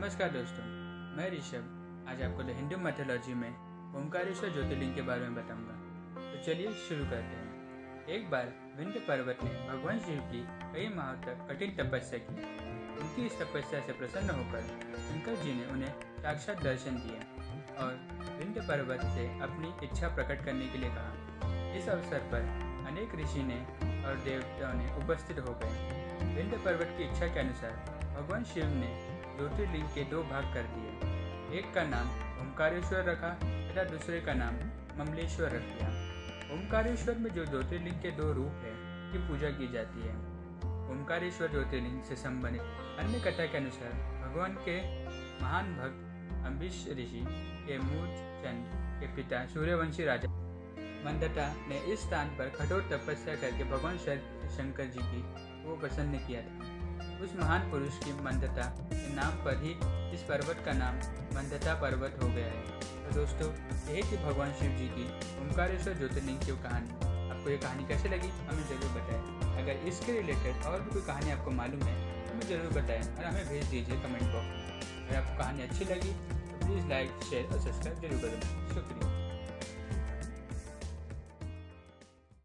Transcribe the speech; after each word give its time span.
नमस्कार 0.00 0.28
दोस्तों, 0.28 0.64
मैं 1.16 1.30
ऋषभ। 1.30 1.64
आज 2.08 2.22
आपको 2.22 2.42
द 2.42 2.46
हिंदू 2.46 2.76
मैथोलॉजी 2.76 3.34
में 3.34 3.48
ओंकारेश्वर 3.96 4.50
ज्योतिर्लिंग 4.50 4.94
के 4.94 5.02
बारे 5.02 5.20
में 5.20 5.34
बताऊँगा। 5.34 5.74
तो 6.32 6.46
चलिए 6.46 6.72
शुरू 6.72 7.04
करते 7.04 7.16
हैं। 7.16 8.06
एक 8.06 8.30
बार 8.30 8.52
विंध्य 8.76 9.00
पर्वत 9.00 9.38
ने 9.44 9.50
भगवान 9.68 9.98
शिव 9.98 10.20
की 10.20 10.46
कई 10.48 10.88
माह 10.94 11.12
तक 11.12 11.46
कठिन 11.50 11.76
तपस्या 11.76 12.18
की। 12.18 12.34
उनकी 13.00 13.26
इस 13.26 13.38
तपस्या 13.40 13.80
से 13.80 13.92
प्रसन्न 13.92 14.30
होकर 14.30 14.60
शंकर 14.96 15.34
जी 15.34 15.52
ने 15.52 15.66
उन्हें 15.66 15.92
साक्षात 16.22 16.62
दर्शन 16.62 16.90
दिया 16.90 17.20
और 17.84 18.08
विंध्य 18.38 18.60
पर्वत 18.60 19.00
से 19.00 19.40
अपनी 19.40 19.86
इच्छा 19.86 20.08
प्रकट 20.08 20.44
करने 20.44 20.68
के 20.68 20.78
लिए 20.78 20.90
कहा। 20.90 21.14
इस 21.74 21.88
अवसर 21.88 22.18
पर 22.18 22.40
अनेक 22.88 23.14
ऋषि 23.14 23.42
ने 23.42 23.64
और 24.06 24.14
देवताओं 24.14 24.74
ने 24.74 25.04
उपस्थित 25.04 25.38
हो 25.38 25.54
गए। 25.54 26.04
विंध्य 26.36 26.56
पर्वत 26.56 26.94
की 26.98 27.04
इच्छा 27.04 27.26
के 27.26 27.40
अनुसार 27.40 28.00
भगवान 28.20 28.44
शिव 28.44 28.64
ने 28.66 29.09
ज्योतिर्लिंग 29.40 29.84
के 29.88 30.02
दो 30.04 30.22
भाग 30.22 30.44
कर 30.54 30.62
दिए। 30.62 31.58
एक 31.58 31.72
का 31.74 31.82
नाम 31.82 32.08
ओंकारेश्वर 32.40 33.04
रखा 33.04 33.28
तथा 33.42 33.84
दूसरे 33.84 34.20
का 34.20 34.32
नाम 34.34 34.56
ममलेश्वर 34.98 35.46
रख 35.46 35.62
दिया। 35.62 35.88
ओंकारेश्वर 36.54 37.18
में 37.18 37.30
जो 37.30 37.44
ज्योतिर्लिंग 37.44 37.96
के 38.02 38.10
दो 38.10 38.32
रूप 38.32 38.60
है, 38.64 38.72
की 39.12 39.18
पूजा 39.28 39.50
की 39.50 39.68
जाती 39.72 40.00
है। 40.00 40.16
ओंकारेश्वर 40.90 41.50
ज्योतिर्लिंग 41.50 42.02
से 42.02 42.16
संबंधित 42.16 42.60
अन्य 42.98 43.20
कथा 43.20 43.46
के 43.46 43.58
अनुसार 43.58 43.92
भगवान 44.22 44.58
के 44.68 44.76
महान 45.42 45.72
भक्त 45.76 46.46
अम्बिश 46.46 46.84
ऋषि, 46.90 47.24
के 47.66 47.78
मूल 47.78 48.06
चंद, 48.44 48.70
के 49.00 49.14
पिता 49.16 49.46
सूर्यवंशी 49.46 50.04
राजा 50.04 50.28
मंदता 51.06 51.52
ने 51.68 51.78
इस 51.92 52.00
स्थान 52.00 52.28
पर 52.28 52.48
कठोर 52.50 52.82
तपस्या 52.92 53.36
करके 53.36 53.64
भगवान 53.64 53.98
शंकर 53.98 54.84
जी 54.84 55.00
की 55.02 55.22
वो 55.64 55.76
प्रसन्न 55.76 56.26
किया 56.26 56.42
था। 56.42 56.89
उस 57.20 57.34
महान 57.36 57.70
पुरुष 57.70 57.96
की 58.04 58.12
मंदता 58.24 58.62
के 58.90 59.08
नाम 59.14 59.32
पर 59.44 59.62
ही 59.62 59.72
इस 60.14 60.22
पर्वत 60.28 60.62
का 60.66 60.72
नाम 60.74 60.94
मंदता 61.36 61.74
पर्वत 61.82 62.16
हो 62.22 62.28
गया 62.28 62.46
है। 62.46 62.62
तो 63.02 63.14
दोस्तों, 63.14 63.48
यही 63.88 64.02
थी 64.02 64.16
भगवान 64.24 64.52
शिव 64.60 64.70
जी 64.78 64.86
की 64.88 65.04
ओंकारेश्वर 65.42 65.98
ज्योतिर्लिंग 65.98 66.38
की 66.40 66.56
कहानी। 66.62 66.90
आपको 67.30 67.50
ये 67.50 67.56
कहानी 67.58 67.86
कैसे 67.88 68.08
लगी, 68.08 68.30
हमें 68.48 68.64
ज़रूर 68.68 68.90
बताएँ। 68.96 69.22
अगर 69.62 69.86
इसके 69.88 70.12
रिलेटेड 70.12 70.64
और 70.66 70.80
भी 70.80 70.90
कोई 70.90 71.02
कहानी 71.02 71.30
आपको 71.30 71.50
मालूम 71.60 71.82
है 71.82 71.94
तो 72.24 72.32
हमें 72.32 72.46
ज़रूर 72.48 72.72
बताएँ 72.80 73.02
और 73.08 73.24
हमें 73.24 73.48
भेज 73.48 73.64
दीजिए 73.66 74.00
कमेंट 74.02 74.22
बॉक्स 74.24 74.50
में। 74.56 75.08
अगर 75.08 75.16
आपको 75.16 75.38
कहानी 75.38 75.62
अच्छी 75.62 75.84
लगी 75.84 76.12
तो 76.12 76.66
प्लीज़ 76.66 76.86
लाइक, 76.88 77.22
शेयर 77.30 77.44
और 77.46 77.60
सब्सक्राइब 77.60 78.00
ज़रूर 78.00 78.20
करें। 78.20 78.74
शुक्रिया। 78.74 79.09